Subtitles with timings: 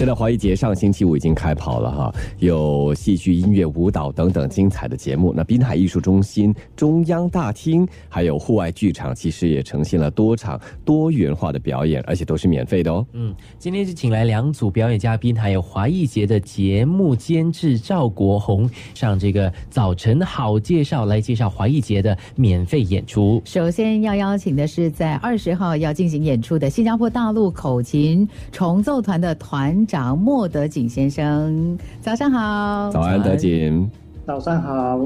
[0.00, 5.30] 是的，华谊节上星期五已经开跑了哈，有戏剧、音乐、舞蹈等等精彩的节目。
[5.36, 13.06] 那滨海艺术中心、中央大厅还有户外剧场，其实也呈现了多场多元化的表演，而且都是免费的哦。
[13.12, 23.42] 嗯，今天是请来两组表演嘉宾，还有华谊节的节目监制赵国红上这个早晨好介绍来介绍华谊节的免费演出。
[23.44, 32.88] 首先要邀请的是在二十号要进行演出的新加坡大陆口琴重奏团的团长莫德锦先生，早上好。
[32.92, 33.90] 早安，德锦。
[34.24, 35.00] 早上好，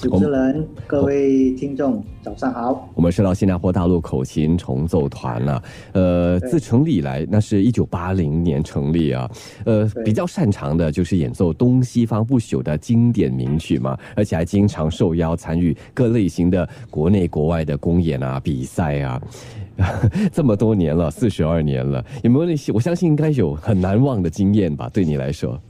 [0.00, 2.88] 主持人，各位听众，早上好。
[2.94, 9.28] 我们说到新加坡大陆口琴重奏团了，呃，自成立以来，那是一九八零年成立啊，
[9.64, 19.20] 呃，比较擅长的就是演奏东西方不朽的经典名曲嘛，而且还经常受邀参与各类型的国内国外的公演啊、比赛啊。
[20.32, 22.72] 这么多年了，四十二年了，有没有那些？
[22.72, 24.90] 我相信应该有很难忘的经验吧？
[24.92, 25.60] 对你来说？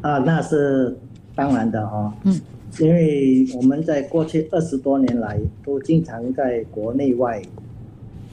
[0.00, 0.96] 啊，那是。
[1.36, 2.40] 当然的哈，嗯，
[2.78, 7.42] 因为我们在过去二十多年来都经常在国内外，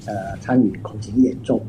[0.05, 1.59] 呃，参与口琴演奏。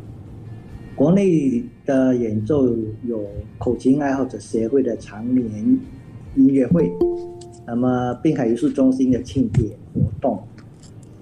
[0.95, 2.69] 国内的演奏
[3.07, 3.25] 有
[3.57, 5.81] 口琴爱好者协会的常年
[6.37, 6.93] 音乐会，
[7.67, 10.39] 那么滨海艺术中心的庆典活动。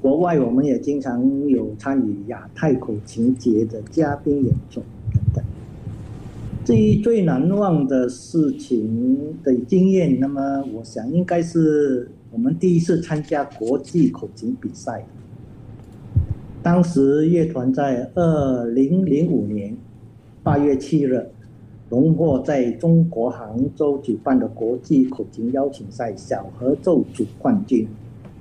[0.00, 4.82] 国外我们也经常有参与亚太口琴节的嘉宾演奏。
[5.12, 5.44] 等等。
[6.64, 15.04] 至于最难忘的事情的经验，那么我想应该是我们第一次参加国际口琴比赛。
[16.62, 19.76] 当时乐团在二零零五年
[20.42, 21.26] 八月七日
[21.88, 27.88] 荣获在中国杭州举办的国际口琴邀请赛小合奏组冠军。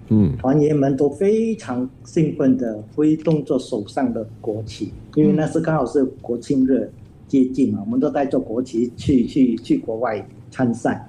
[0.10, 6.92] 嗯，团员们都非常兴奋的挥动着手上的国旗，因为那是刚好是国庆日。
[7.28, 11.08] 接近嘛，我们都带着国旗去去去国外参赛，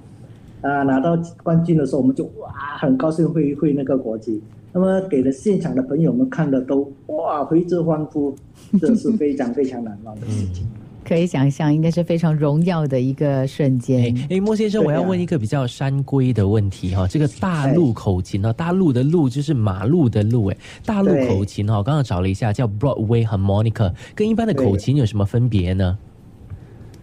[0.60, 4.38] 啊，拿到冠军的时候，我们就哇，很高兴挥挥那个国旗。
[4.70, 8.34] 那么给了现场的朋友们看的都哇，为之欢呼，
[8.78, 10.66] 这是非常非常难忘的事情。
[11.04, 14.14] 可以想象，应该是非常荣耀的一个瞬间。
[14.30, 25.98] 哎，莫先生，我要问一个比较山龟的问题哈，这个大陆口琴呢，大陆的路就是马路的路，哎，大陆口琴哈，刚刚找了一下，叫 Broadway Harmonica，跟一般的口琴有什么分别呢？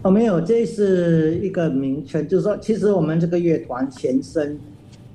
[0.03, 4.57] 哦，没有，这是一个名称，就是说，其实我们这个乐团前身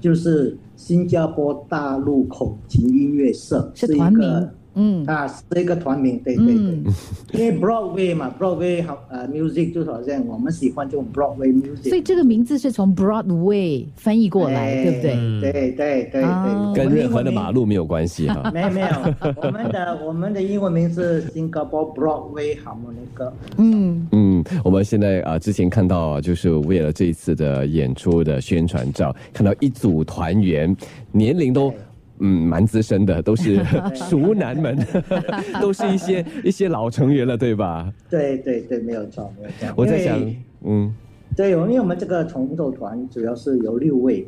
[0.01, 4.49] 就是新加坡大陆口琴音乐社，是团名。
[4.75, 6.83] 嗯啊，是一个团名，对对对，
[7.33, 15.15] 因为 Broadway 嘛，Broadway 好呃，music 就好像我们喜欢这种 Broadway music，所以这个名字是从 Broadway 翻译过来，对不对？
[15.41, 18.51] 对对对对，跟任何的马路没有关系哈。
[18.55, 18.87] 没有没有，
[19.37, 23.31] 我们的 我们的英文名是新加坡 Broadway Harmonica。
[23.59, 30.75] 嗯嗯，我们现在啊，之前看到就是为了这一次的演出的宣传照，看到一组团员
[31.11, 31.73] 年龄都。
[32.25, 33.61] 嗯，蛮资深的，都是
[33.95, 34.79] 熟男们，
[35.61, 37.93] 都是一些一些老成员了，对吧？
[38.09, 39.75] 对对对，没有错，没有错。
[39.77, 40.17] 我在想，
[40.63, 40.95] 嗯，
[41.37, 44.25] 对，因为我们这个重奏团主要是有六位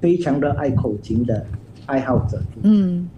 [0.00, 1.46] 非常的爱口琴的
[1.86, 3.08] 爱好者，嗯，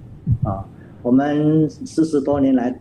[0.45, 0.63] 啊，
[1.03, 2.79] 我们四十多年来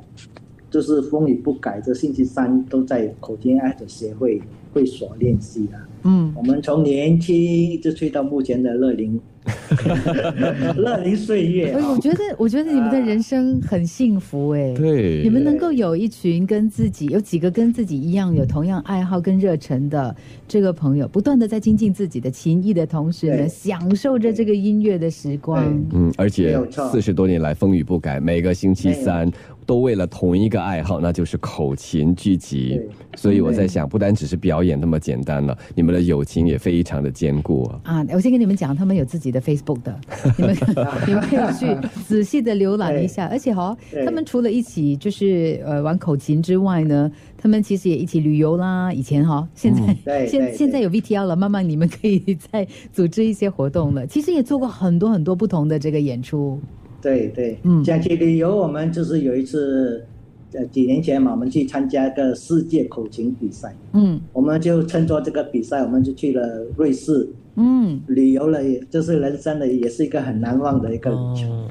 [0.70, 4.42] 就是风雨不改，这星期三都在口琴爱好者协会
[4.74, 9.18] 会所练习的，嗯，我们从年轻一直吹到目前的乐龄。
[10.76, 20.16] 乐龄岁月，哎，我觉得，我觉得你们的人生很幸福，哎，对，你们能够有一群跟自己有几个跟自己一样有同样爱好跟热忱的
[20.48, 26.60] 这个朋友，不断的在精进自己的琴艺的同时呢，享受着这个音乐的时光，嗯，而且
[26.92, 29.32] 四十多年来风雨不改，每个星期三。
[29.66, 32.80] 都为了同一个爱好，那就是口琴聚集。
[33.18, 37.82] 所以我在想，不单只是表演那么简单了，你们的友情也非常的坚固啊！
[37.84, 40.00] 啊，我先跟你们讲，他们有自己的 Facebook 的，
[40.38, 40.56] 你们
[41.08, 43.26] 你们可以去仔细的浏览一下。
[43.28, 48.94] 而且哈，他们除了一起就是呃玩口琴之外呢，他们其实也一起旅游啦。
[48.94, 52.20] 以前哈，现在现现在有 VTL 了，慢慢你们可以
[52.52, 54.06] 再组织一些活动了。
[54.06, 56.60] 其实也做过很多很多不同的这个演出。
[57.02, 60.06] 对对，嗯，讲起旅游，我们就是有一次，
[60.54, 71.68] 呃，几年前嘛，我们去参加个世界口琴比赛，嗯，我们就趁着这个比赛，我们就去了瑞士，嗯，旅游了，也就是人生的也是一个很难忘的一个旅程。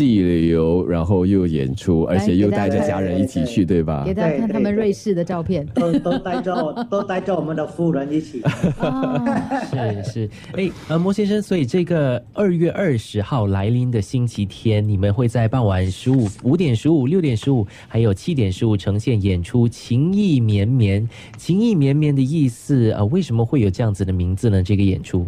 [0.00, 4.14] 既旅游，然后又演出，而且又带着家人一起去，对吧给？
[4.14, 5.66] 大家看他们瑞士的照片。
[5.74, 8.40] 都都带着都带着我们的夫人一起。
[8.78, 21.06] 啊， 是是，哎，呃，莫先生，所以这个二月二十号来临的星期天，你们会在傍晚十五五点十五、六点十五，还有七点十五呈现演出《情意绵绵》。
[21.36, 24.62] 情意绵绵的意思，呃，为什么会有这样子的名字呢？
[24.62, 25.26] 这个演出，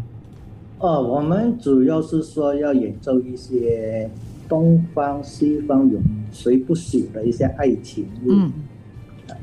[0.79, 4.09] 哦，我们主要是说要演奏一些
[4.53, 5.99] 东方、西方永
[6.31, 8.53] 垂不朽的一些爱情乐、嗯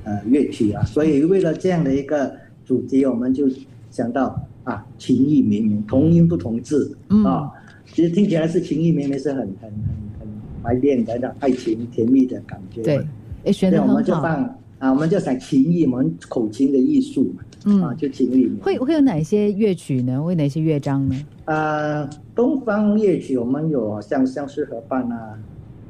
[0.04, 2.32] 呃乐曲啊，所以为了这样的一个
[2.64, 3.50] 主题，我们就
[3.90, 7.50] 想到啊，情意绵绵，同音不同字、嗯啊，
[7.92, 9.72] 其实听起来是情意绵绵，是很很很
[10.20, 10.28] 很
[10.62, 12.84] 怀念的那种爱情甜蜜的感觉。
[12.84, 13.04] 对，
[13.46, 14.04] 哎，选的所以我们。
[14.06, 18.64] 就放啊，我们就想情意，我们口琴的艺术嘛，嗯啊，就情意绵绵。
[18.64, 20.22] 会会有哪些乐曲呢？
[20.22, 21.16] 会哪些乐章呢？
[21.46, 25.38] 呃，东方乐曲我们有像相思河畔啊、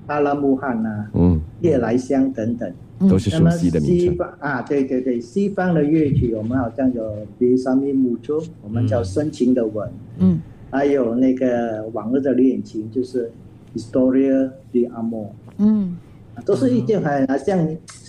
[0.07, 2.71] 阿拉木汗啊、嗯，夜来香等等。
[3.10, 3.98] 都是熟悉的名称。
[3.98, 7.01] 西方啊，对对对，西方的乐曲我们好像有
[7.38, 13.31] 《比萨米姆丘》，我们叫嗯深情的吻，嗯还有那个往日的恋情，就是
[13.80, 15.27] 《Historia de Amor》，
[15.60, 15.95] 嗯
[16.36, 17.65] 啊都是一件很像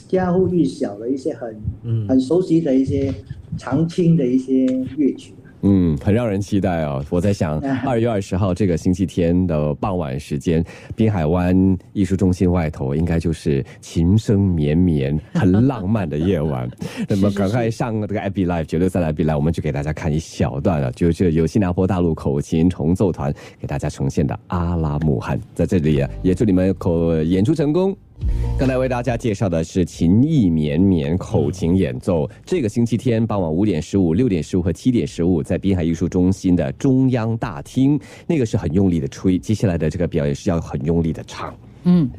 [0.09, 3.15] 家喻户晓的一些很嗯很熟悉的一些
[3.57, 4.67] 常青的一些
[4.97, 5.35] 乐曲。
[5.63, 7.05] 嗯，很让人期待哦。
[7.11, 10.65] 我在想， 二月二十号这个星期天的傍晚时间，
[10.97, 11.55] 滨海湾
[11.93, 16.67] 艺术中心外头应该就是琴声绵绵、很浪漫的夜晚。
[17.07, 23.31] 那么赶快上这个 App Live 九六三 App Live，我们就给大家看一小段啊，就是由新加坡大陆口琴重奏团
[23.61, 25.37] 给大家呈现的《阿拉木汗》。
[25.55, 27.95] 在这里啊，也祝你们口演出成功。
[28.59, 41.55] 刚才为大家介绍的是情意绵绵口琴演奏，这个星期天傍晚五点十五、六点十五和七点十五，在滨海艺术中心的中央大厅，那个是很用力的吹，接下来的这个表演是要很用力的唱。
[41.85, 42.11] 嗯，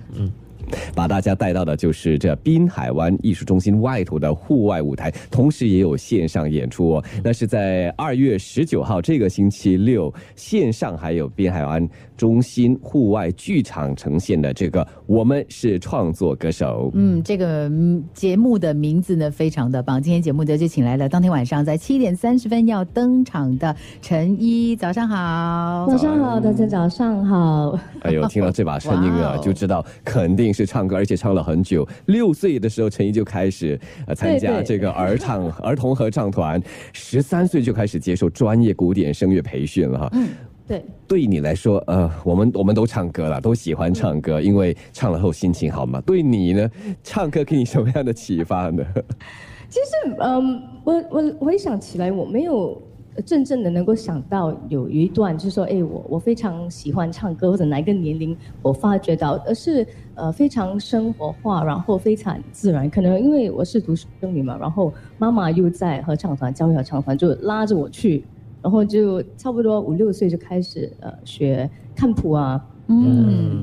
[0.95, 7.03] 把大家带到的就是这滨海湾艺术中心外头的户外舞台，同时也有线上演出哦。
[7.23, 11.87] 那是在二月十九号这个星期六，线上还有滨海湾
[12.17, 16.89] 中心户外剧场呈现的这个《我们是创作歌手》。
[16.93, 20.01] 嗯，这个嗯节目的名字呢非常的棒。
[20.01, 25.87] 今天节目呢就请来了当天晚上在七点三十分要登场的陈一，早上好。
[25.89, 27.79] 早上好，大家早上好。
[28.01, 31.87] 哎呦，听到这把声音啊，就知道肯定是唱歌，而且唱了很久。
[32.07, 36.61] 六岁的时候，陈怡就开始呃参加这个儿唱 儿童合唱团，
[36.93, 40.09] 十三岁就开始接受专业古典声乐培训了哈。
[40.13, 40.29] 嗯
[40.67, 45.99] 对，对你来说，呃，我们我们都唱歌了，都喜欢唱歌，因为唱了后心情好嘛。
[46.01, 46.69] 对你呢，
[47.03, 48.85] 唱歌给你什么样的启发呢？
[49.67, 52.81] 其实嗯，我我回想起来，我没有
[53.25, 59.85] 真正的能够想到有一段，就是说，哎，我我非常喜欢唱歌，或者哪一个年龄我发觉到，而是
[60.15, 62.89] 呃非常生活化，然后非常自然。
[62.89, 68.23] 可能因为我是独生女嘛，然后妈妈又在合唱团，教育合唱团，就拉着我去，
[68.61, 73.61] 然后就差不多五六岁就开始呃学看谱啊，嗯。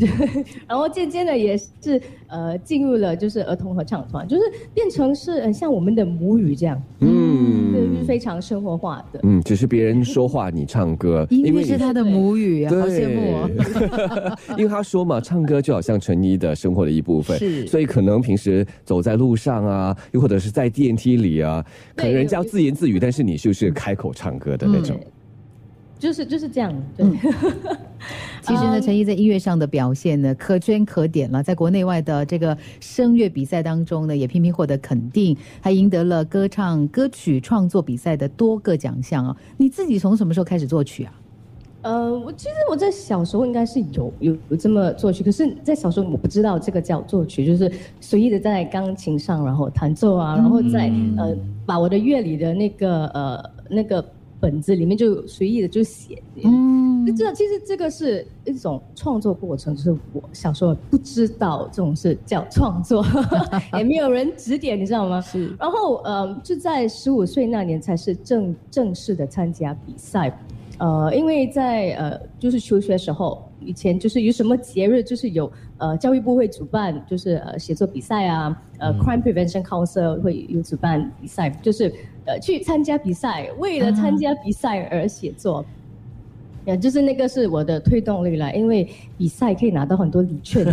[0.67, 4.43] 然后渐渐的也是呃进入了就是儿童合唱团，就是
[4.73, 7.73] 变成是很像我们的母语这样，嗯。
[7.73, 9.21] 对，就是非常生活化的。
[9.23, 13.49] 嗯，只是别人说话，你唱歌，因为是他的母语啊，好羡慕。
[14.57, 17.67] 因为他说嘛，唱歌就好像陈一的生活的一部分，是。
[17.67, 21.65] 所以可能平时走在路上啊，又或者是在电梯里啊，
[21.95, 24.99] 可能人家自言自语，但是你就是开口唱歌的那种。
[25.99, 27.17] 就是就是这样，对，嗯
[28.43, 31.43] 其实呢，陈毅在音乐上的表现呢，可圈可点了。
[31.43, 39.37] 在国内外的这个声乐比赛当中呢，也频频获得肯定，还赢得了歌唱歌曲创作比赛的多个奖项啊。
[39.57, 41.13] 你自己从什么时候开始作曲啊？
[41.83, 54.03] 呃，我其实我在小时候应该是有有有这么作曲，可是，在小时候我不知道这个叫作曲，就是随意的在钢琴上然后弹奏啊，然后再、呃把我的乐理的那个呃那个
[54.41, 56.23] 本子里面就随意的就写。
[56.45, 63.03] 嗯就知道，其实这个是一种创作过程，就是我小时候不知道这种事叫创作，
[63.79, 65.19] 也没有人指点，你知道吗？
[65.23, 70.39] 是然后呃，就在十五岁那年才是正正式的参加比赛，
[70.79, 81.93] 呃，因为在呃就是求学时候，以前就是有什么节日，就是有呃教育部会主办，就是呃写作比赛啊，呃、Crime Prevention Council 会有主办比赛，就是
[82.25, 85.65] 呃去参加比赛，为了参加比赛而写作。
[86.65, 88.87] 呀，就是那个是我的推动力了，因为
[89.17, 90.67] 比赛可以拿到很多礼券，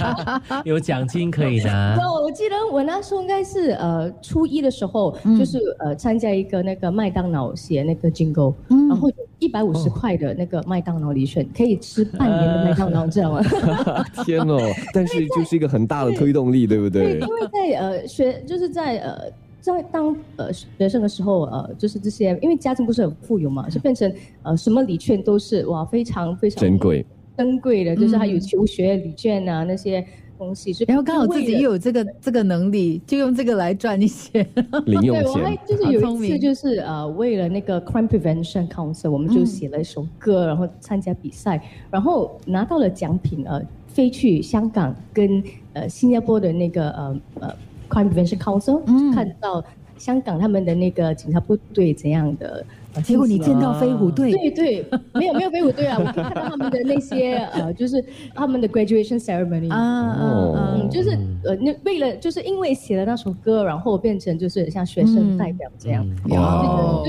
[0.64, 1.96] 有奖金可以拿。
[1.96, 5.38] 我我记得我那时候应该是呃初一的时候，嗯。
[5.38, 8.88] 就是呃参加一个那个麦当劳写那个 jingle，、嗯。
[8.88, 13.42] 然后有一百五十块的那个麦当劳礼券，可以吃半年的麦当劳，知道吗？
[14.24, 14.58] 天哦！
[14.94, 17.20] 但是就是一个很大的推动力，对不对，对？
[17.20, 24.10] 因为在呃学，就是在呃在当呃学生的时候，呃，就是这些，因为家庭不是很富有嘛，就变成
[24.42, 27.04] 呃什么礼券都是哇非常非常珍贵
[27.36, 30.04] 珍贵的，就是还有嗯求学礼券啊那些
[30.40, 34.44] 东西，是然后刚好自己又有这个这个能力，就用这个来赚一些。
[34.86, 35.54] 零用对，我还。
[35.66, 45.42] 就是有一次就是呃，为了那个 Crime Prevention Council，我们就写了一首歌，然后参加比赛，然后拿到了奖品，呃，飞去香港跟
[45.74, 47.54] 呃新加坡的那个呃呃
[47.90, 49.62] Crime Prevention Council，、嗯看到
[49.98, 52.64] 香港他们的那个警察部队怎样的。
[52.94, 58.04] 呃结果你见到飞虎队，对对，没有没有飞虎队啊， 我可以看到他们的那些呃，就是
[58.34, 61.10] 他们的 graduation ceremony 啊嗯，就是
[61.44, 67.02] 呃，那为了就是因为写了那首歌，然后变成就是像学生代表这样，嗯哇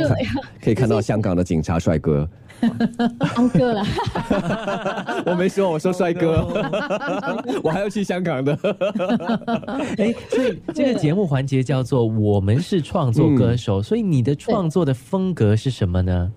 [0.61, 2.27] 可以看到香港的警察帅哥。
[3.35, 3.83] 安哥了。
[5.25, 6.45] 我没说，我说帅哥。
[7.63, 8.57] 我还要去香港的。
[9.97, 16.31] 哎，所以这个节目环节叫做“我们是创作歌手”，所以你的创作的风格是什么呢？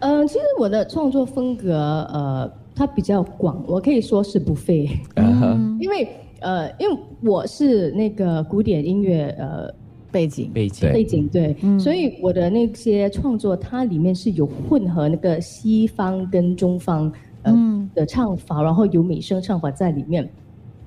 [0.00, 1.74] 呃，其实我的创作风格
[2.12, 6.08] 呃，它比较广，我可以说是不废，嗯因为
[6.40, 9.68] 呃，因为我是那个古典音乐呃
[10.10, 10.80] 背景，背景。
[10.80, 11.78] 对背景对，嗯。
[11.78, 17.12] 所以我的那些创作，它里面是有混合那个西方跟中方
[17.42, 17.88] 呃、嗯。
[17.94, 20.28] 的唱法，然后有美声唱法在里面。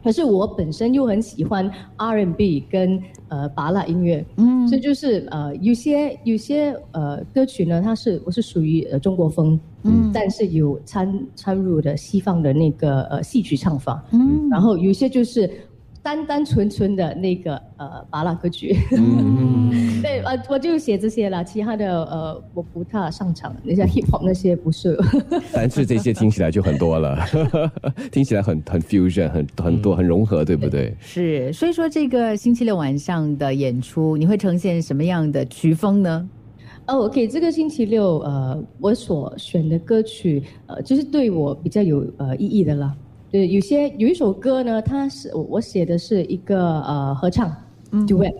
[0.03, 4.67] 可是我本身又很喜欢 R&B 跟呃巴拉音乐，嗯。
[4.67, 10.09] 所以就是呃有些有些呃歌曲呢，它是我是属于呃中国风，嗯。
[10.11, 14.49] 但是有参参入的西方的那个呃戏曲唱法，嗯。
[14.49, 15.47] 然后有些就是
[16.03, 18.75] 单单纯纯的那个呃巴拉歌曲。
[18.97, 19.69] 嗯，
[20.01, 24.97] 对，呃，我就写这些了，其他的呃，我不太上场，那些 hip hop 那些不是。
[25.53, 27.17] 但是这些听起来就很多了，
[28.11, 30.95] 听起来很很 fusion，很很多很融合，对不对？
[30.99, 36.29] 是，所以说这个星期六晚上的演出，你会呈现什么样的曲风呢？
[36.87, 42.91] 哦，OK，这个星期六，呃，我所选的歌曲，呃，就是对我比较有呃意义的啦。
[43.31, 47.55] 对，有些有一首歌呢，它是我我写的是一个呃合唱
[47.91, 48.05] 嗯。
[48.05, 48.33] duet，、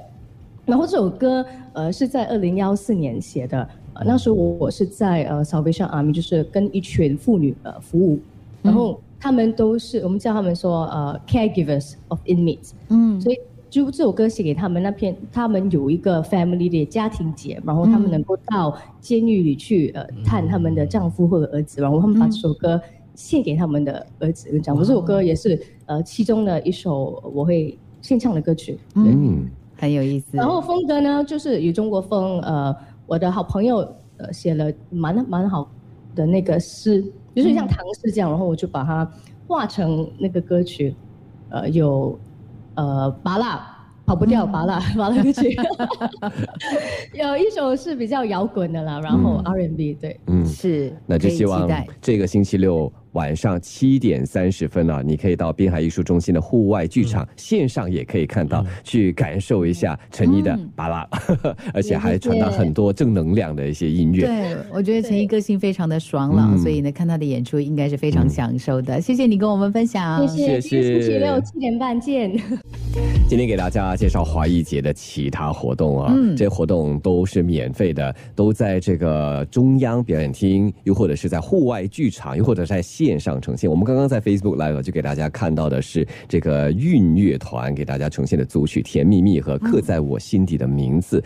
[0.65, 8.19] 然后这首歌呃是在二零幺四年写的，呃、那时候我我是在呃 Salvation Army，就是跟一群妇女呃服务，
[8.61, 13.19] 然后他们都是我们叫他们说呃 caregivers of inmates，嗯。
[13.21, 13.37] 所以
[13.69, 22.81] 就这首歌写给他们那片，他们有一个 family 的家庭节，然后他们能够到监狱里去呃探他们的丈夫或者儿子，然后他们把这首歌
[23.21, 24.83] 献给他们的儿子跟丈夫。
[24.83, 28.79] 这首歌也是呃其中的一首我会献唱的歌曲。
[28.95, 29.47] 嗯，
[29.77, 30.37] 很有意思。
[30.37, 32.75] 然后风格呢，就是与中国风，呃，
[33.05, 33.77] 我的好朋友
[34.17, 35.69] 呃写了蛮蛮好
[36.15, 37.01] 的那个诗，
[37.35, 39.09] 就是像唐诗这样，然后我就把它
[39.47, 40.95] 画成那个歌曲，
[41.49, 42.17] 呃，有
[42.75, 43.67] 呃拔蜡。
[44.03, 45.55] 跑不掉拔蜡拔蜡歌曲，
[47.13, 51.69] 有一首是比较摇滚的啦，然后 R&B 对，嗯，是，那就希望
[52.01, 60.69] 这个星期六晚上七点三十分啊，你可以到滨海艺术中心的户外剧场，线上也可以看到，去感受一下陈怡的嗯。
[60.75, 61.07] 巴拉，
[61.73, 64.25] 而且还传达很多正能量的一些音乐。
[64.25, 66.57] 对，我觉得陈毅个性非常的爽朗，嗯。
[66.57, 69.01] 所以呢，看他的演出应该是非常享受的。
[69.01, 72.31] 谢谢你跟我们分享，谢谢，谢谢星期六七点半见。
[73.27, 83.69] 今天给大家介绍华艺节的其他活动啊，嗯活动都是免费的，都在这个中央表演厅，又或者是在户外剧场，又或者在线上呈现。
[83.69, 91.19] 我们刚刚在 Facebook Live 就给大家看到的是这个韵乐团给大家呈现的组曲《甜蜜蜜》和《刻在我心底的名字》，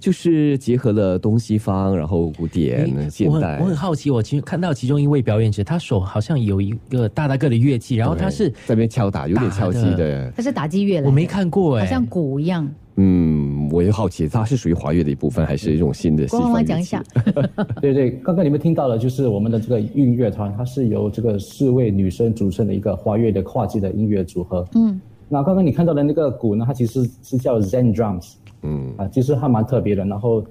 [0.00, 3.72] 就是结合了东西方，然后古典、现代我很我。
[3.72, 10.30] 很好奇，我其实看到其中一位表演者，他手好像有一个大大个的乐器，然后他是在那边敲打，有点敲击的。
[10.32, 12.70] 他是打击乐来的，我没看过哎、好像鼓一样。
[12.96, 16.64] 嗯，我也好奇，它是属于华乐的一部分，还是一种新的西方乐器？
[16.66, 17.02] 讲一下，
[17.80, 24.66] 对对，刚刚你们听到了，就是我们的这个韵乐团，它是由这个四位女生组成的一个华乐的跨界的音乐组合。
[24.74, 30.04] 嗯，那刚刚你看到的那个鼓呢，它其实是叫 Zen Drums 嗯啊，其实还蛮特别的。
[30.04, 30.44] 然后，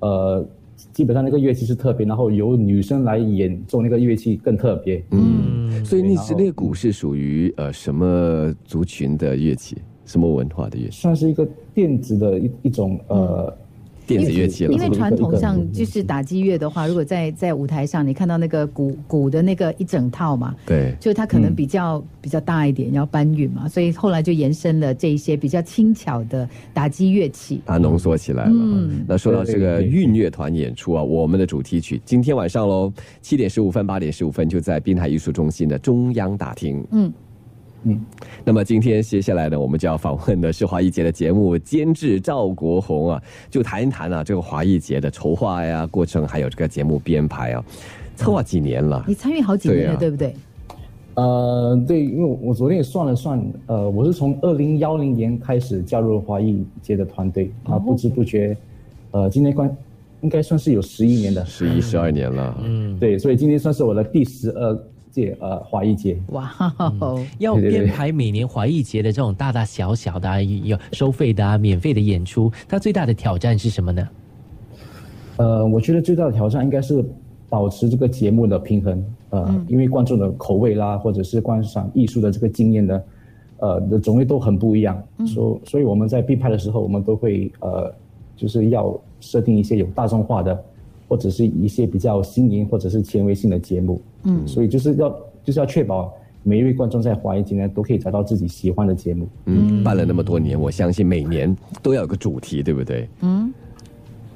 [0.00, 0.44] 呃，
[0.92, 5.00] 基本上那个乐器是特别，然后由女生来演奏那个乐器更特别。
[5.12, 9.78] 嗯，所以那然后是那个鼓是属于呃什么族群的乐器？
[10.06, 11.02] 什么文化的乐器？
[11.02, 13.56] 算是一个电子的一一种呃
[14.06, 14.78] 电子乐器了因。
[14.78, 27.62] 为传统上就是打击乐的话，如果在在舞台上，你看到那个鼓鼓的那个一整套嘛，对，就它可能比较、比较大一点，要搬运嘛，所以后来就延伸了这一些比较轻巧的打击乐器。
[27.64, 28.52] 把它浓缩起来了。
[28.52, 32.92] 嗯那说到这个韵乐团演出啊，我们的主题曲今天晚上喽，
[33.22, 36.86] 七点十五分、八点十五分就在滨海艺术中心的中央大厅。
[36.90, 37.10] 嗯
[37.84, 38.00] 嗯，
[38.44, 47.64] 那么今天接下来呢，我们就要访问的是华谊节的节目监制赵国红啊，就谈一谈啊这个华谊节的筹划呀、过程，还有这个节目编排啊，
[48.16, 49.04] 策划几年了？
[49.06, 50.34] 你参与好几年了，对啊对不对？
[51.16, 58.56] 呃，对，因为我昨天也算了算，呃，我是从二零幺零年开始加入华谊节的团队，啊，不知不觉，
[59.12, 59.70] 呃，今天关
[60.22, 62.58] 应该算是有十一年的，十一、十二年了。
[62.64, 64.76] 嗯，对，所以今天算是我的第十二
[65.14, 66.18] 届呃华艺节。
[66.30, 66.52] 哇
[67.00, 67.84] 哦，要对对对。
[67.84, 74.08] 编排每年华艺节的这种大大小小的、啊、有收费的啊、免费的演出，它最大的挑战是什么呢？
[75.36, 77.04] 呃，我觉得最大的挑战应该是
[77.48, 83.02] 保持这个节目的平衡，呃，因为观众的口味啦，或者是观赏艺术的这个经验呢，
[83.58, 87.92] 呃的种类都很不一样，所、所以我们在必拍的时候，我们都会呃，
[88.36, 90.64] 就是要设定一些有大众化的，
[91.08, 95.08] 或者是一些比较新颖或者是前卫性的节目，嗯，所以就是要
[95.42, 96.12] 就是要确保
[96.42, 99.28] 每一位观众在华艺节呢都可以找到自己喜欢的节目。
[99.46, 103.08] 嗯，办了那么多年，我相信每年都要有个主题，对不对？
[103.20, 103.52] 嗯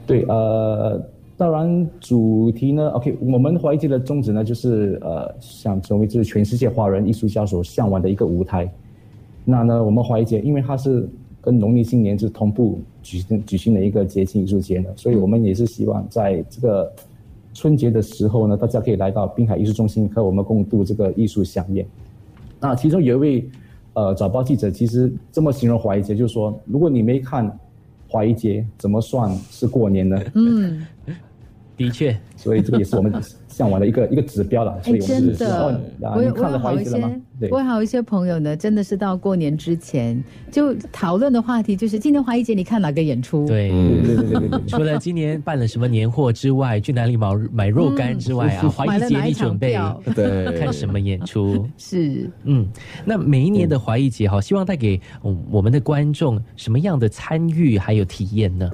[0.07, 0.99] 对，呃，
[1.37, 8.67] 当然主题呢，OK，我们华艺节的宗旨呢，就是呃，想成为就是全世界华人艺术家所向往的一个舞台。
[9.45, 11.07] 那呢，我们华艺节因为它是
[11.41, 16.91] 跟农历新年是同步举行举行的一个节庆艺术节呢，所以我们也是希望在这个
[17.59, 21.85] 春节的时候呢，大家可以来到滨海艺术中心和我们共度这个艺术飨宴。
[22.61, 23.51] 那其中有一位
[23.95, 27.51] 呃早报记者，其实这么形容华谊节，就是说，如果你没看
[28.09, 30.23] 华谊节，怎么算是过年呢？
[30.37, 30.87] 嗯，
[31.77, 33.13] 的确， 所以这个也是我们
[33.49, 34.81] 向往的一个一个指标了。
[34.81, 43.71] 所哎，以我们真是希望的，啊，我有我你看了华有好一些艺节了吗？，对我有好一些朋友呢，真的是到过年之前就讨论的话题就是今年华谊节你看哪个演出？，对。
[43.71, 44.61] 嗯对对对对对对。
[44.67, 49.79] 除了今年办了什么年货之外，去哪里买买肉干之外啊， 华买艺节你准备？
[50.15, 51.67] 对，看什么演出？
[51.79, 52.67] 是嗯，
[53.05, 58.71] 那每一年的华谊节哈，希望带给嗯我们的观众什么样的参与还有体验呢？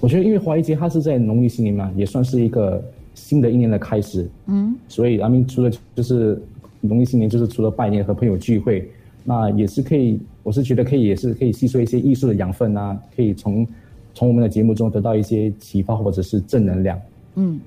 [0.00, 2.82] 我觉得，因为华谊节它是在农历新年嘛，也算是一个
[3.14, 4.28] 新的一年的开始。
[4.46, 6.40] 嗯，所以阿明除了就是
[6.86, 8.88] 农历新年，就是除了拜年和朋友聚会，
[9.24, 13.66] 那也是可以，我是觉得可以，也是可以吸收一些艺术的养分啊，可以从
[14.12, 17.00] 从我们的节目中得到一些启发或者是正能量。
[17.36, 17.58] 嗯，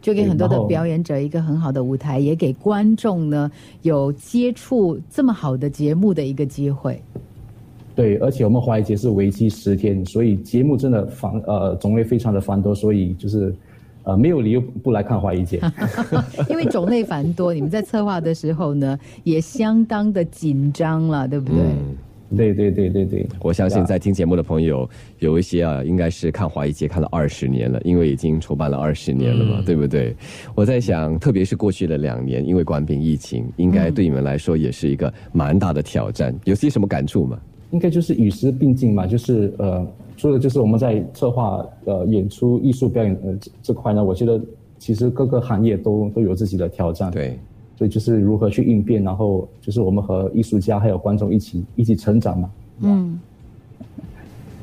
[0.00, 3.50] 就给很多的表演者一个很好的舞台，也给观众呢
[3.82, 7.00] 有接触这么好的节目的一个机会。
[7.96, 13.52] 对，而且我们华艺节是为期十天，所以节目真的繁呃种类非常的繁多，所以就是
[14.08, 15.60] 呃没有理由不来看华艺节。
[16.48, 21.58] 因为种类繁多，你们在策划的时候呢，也相当的紧张了，对不对？
[21.60, 21.96] 嗯。
[22.36, 24.86] 对对对对对，我相信在听节目的朋友
[25.18, 30.14] 有一些啊，应该是看华艺节看了二十年了，因为已经筹办了二十年了嘛，嗯对不对？
[30.54, 36.34] 我在想，特别是过去的两年，因为冠病疫情，应该对你们来说也是一个蛮大的挑战。
[36.44, 37.38] 有些什么感触吗？
[37.70, 39.86] 应该就是与时并进嘛，就是呃，
[40.18, 44.38] 除了就是我们在策划呃演出艺术表演呃这这块呢，我觉得
[44.76, 47.38] 其实各个行业都都有自己的挑战，，对，
[47.76, 52.50] 所以就是如何去应变，然后就是我们和艺术家还有观众一起一起成长嘛。
[52.80, 53.20] 嗯，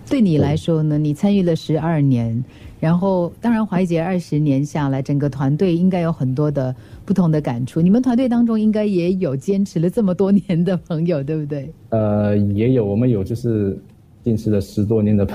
[0.09, 2.43] 对你来说呢，你参与了十二年，
[2.81, 7.81] 然后当然华艺节二十年下来，整个团队应该有很多的不同的感触。
[7.81, 11.71] 你们团队当中应该也有坚持了这么多年的朋友，对不对？
[11.89, 13.77] 呃，也有我们有就是
[14.25, 15.27] 坚持了十多年的，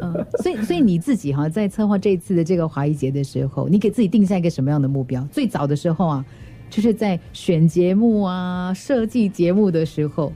[0.00, 5.22] 嗯，所以所以你自己哈，在策划这一次的这个华谊节的时候，你给自己定下一个什么样的目标？
[5.32, 6.24] 最早的时候啊，
[6.70, 10.32] 就是在选节目啊、设计节目的时候，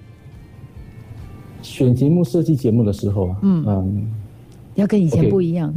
[1.62, 4.12] 选节目设计节目的时候啊，嗯嗯。
[4.74, 5.72] 要跟以前不一样。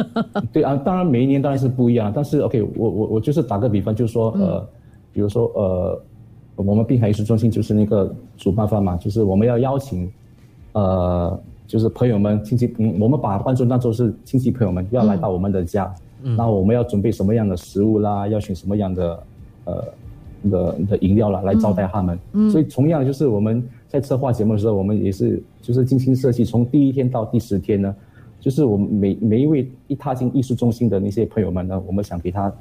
[0.52, 4.68] 对啊，当然每一年当然是不一样，但是 OK，我我我就是打个比方，就是说呃，
[5.10, 6.02] 比如说呃，
[6.56, 10.12] 我们滨海艺术中心就是那个主办方嘛，就是我们要邀请
[10.72, 11.40] 呃，
[11.72, 15.90] 就是朋友们亲戚，嗯，我们把观众当做是亲戚朋友们要来到我们的家，
[16.22, 19.22] 嗯那我们要准备什么样的食物啦，要选什么样的
[19.64, 19.84] 呃
[20.50, 27.94] 的的饮料啦来招待他们，嗯所以同样就是我们在策划节目的时候，我们也是就是精心设计，从第一天到第十天呢。
[28.38, 32.52] 就是我们每每一位一踏进艺术中心的那些朋友们呢，我们想给他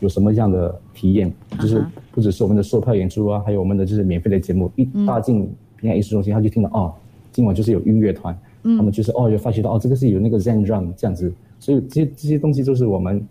[0.00, 1.30] 有什么样的体验？
[1.60, 4.72] 就是不只是我们的售票演出啊，还有我们的就是免费的节目。
[4.76, 6.90] 一踏进平安艺术中心，他就听到哦，
[7.32, 8.34] 今晚就是有音乐团，
[8.76, 13.26] 他们就是哦，有发觉到哦，这个是有那个 Zen Drum 这样子，所以这些这些东西就是我们。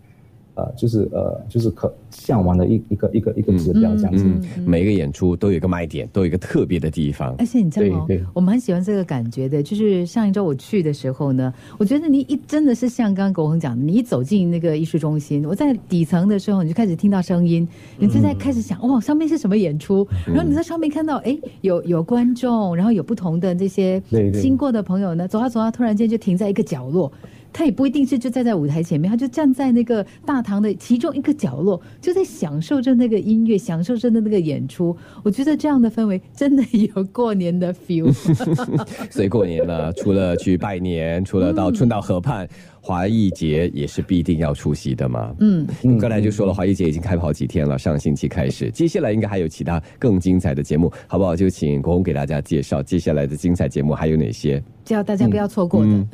[0.56, 4.26] 呃，就是呃，就是可向往的一一个一个一个指标这样子。
[4.66, 7.34] 每一个演出都有一个卖点，都有一个特别的地方。
[7.38, 8.06] 而且你知道吗？
[8.34, 9.62] 我蛮喜欢这个感觉的。
[9.62, 17.66] 就是上一周我去的时候呢，我觉得你一真的是像刚刚国恒讲的，你一走进那个艺术中心，我在底层的时候，你就开始听到声音，
[17.98, 20.06] 你就在开始想，哇，上面是什么演出？
[20.26, 24.00] 然后你在上面看到，哎，有有观众，然后有不同的这些
[24.32, 27.12] 经过的朋友呢，走啊走啊，突然间就停在一个角落。
[27.56, 34.94] 他也不一定是就站在舞台前面，他就站在那个大堂的其中一个角落，就在享受着那个音乐，享受着那个演出。
[35.22, 38.12] 我觉得这样的氛围真的有过年的 feel。
[39.10, 42.46] 所以过年了，除了去拜年，除了到春到河畔。
[42.78, 45.34] 华艺节也是必定要出席的嘛。
[45.40, 45.66] 嗯，
[45.98, 51.34] 刚才就说了，华艺节已经开跑几天了，上星期开始，接下来应该还有其他更精彩的节目，好不好？
[51.34, 56.06] 就请国红给大家介绍接下来的精彩节目还有哪些，叫大家不要错过的。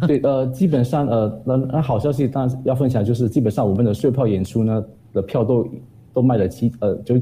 [0.06, 5.66] 对，呃，基本上，呃，那那好消息当然要分享，就是基本上我们的售票演出呢的票都
[6.12, 7.14] 都卖了七，呃，九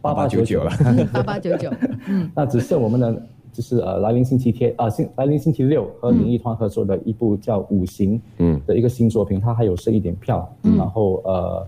[0.00, 0.70] 八八九九了，
[1.12, 1.70] 八八九九。
[2.08, 3.22] 嗯， 那只剩我们的。
[3.54, 10.52] 就是呃，来临星期天啊，星来临星期六和林艺团合作的一部叫《五行》嗯的一个新作品，它还有剩一点票。
[10.76, 11.64] 然后呃，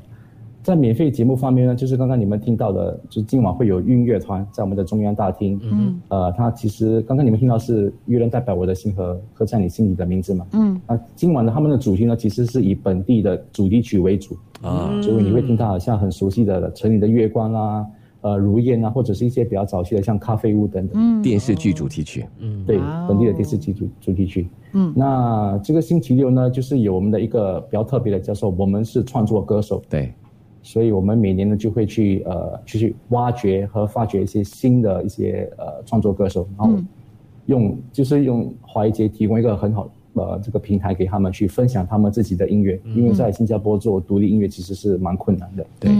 [0.66, 5.60] 在免费节目方面呢，就是刚刚你们听到的，就是今晚会有音乐团在我们的中央大厅。
[5.62, 10.44] 嗯，呃，它其实刚刚你们听到是“月亮代表我的心”和“刻在你心里的名字”嘛。
[10.54, 17.86] 嗯，啊，今晚的他们的主题呢，其实是以本地的主题曲为主啊，所以你会听到好像很熟悉的《城里的月光》啦。
[18.22, 30.12] 呃，如烟啊，或者是一些比较早期的，像咖啡屋等等电视剧主题曲，嗯，对，本地的电视剧主主题曲，嗯，那这个星期六呢，就是有我们的一个比较特别的，叫做我们是创作歌手，对，
[30.66, 36.74] 所以我们每年呢就会去呃，去去挖掘和发掘一些新的一些呃创作歌手，然后
[37.46, 45.92] 用就是用华谊节提供一个很好呃这个平台给他们去分享他们自己的音乐，因为在新加坡做独立音乐其实是蛮困难的，对。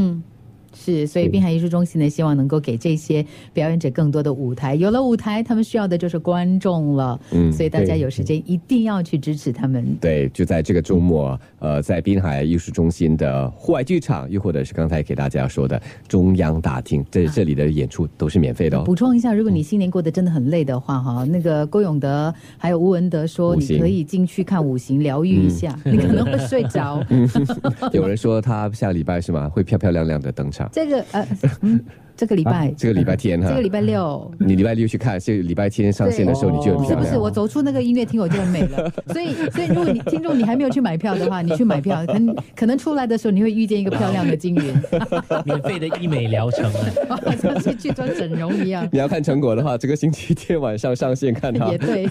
[0.79, 4.75] 是，所以滨海艺术中心呢，希望能够给这些表演者更多的舞台。
[4.75, 7.19] 有了舞台，他们需要的就是观众了。
[7.33, 9.97] 嗯，所以大家有时间一定要去支持他们。
[10.01, 18.79] 对，就在这个周末，呃，在滨海艺术中心的户外剧场，又或者是刚才给大家说的中央大厅，在这里的演出都是免费的。
[18.83, 27.03] 补充一下，如果你新年过得真的很累的话，哈，那个郭永德还有吴文德说，你可以进去看五行疗愈一下，你可能会睡着。
[27.93, 29.49] 有人说他下礼拜是吗？
[29.49, 30.66] 会漂漂亮亮的登场。
[30.71, 31.27] 这个呃，
[31.63, 31.81] 嗯。
[32.19, 36.89] 这个礼拜，这个礼拜天哈，这个礼拜六，你礼拜六去看，这个礼拜天上线的时候你就很漂亮。
[36.89, 37.19] 是不是？
[37.19, 38.91] 我走出那个音乐厅我就很美了。
[39.13, 44.75] 所以，所以如果你听众你还没有去买票的话，你去买票，可能可能出来的时候你会遇见一个漂亮的金云，
[45.45, 46.65] 免费的医美疗程
[47.07, 48.89] 啊， 像是去做整容一样。
[48.91, 51.71] 你要看成果的话，这个星期天晚上上线看它。
[51.71, 52.07] 也对。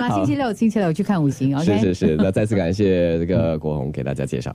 [0.00, 1.56] 好，星期六星期六去看五行。
[1.60, 4.52] 是是是，那再次感谢这个国红给大家介绍。